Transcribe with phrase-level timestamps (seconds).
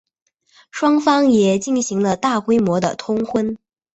[0.71, 3.55] 双方也进行了大规模的通婚。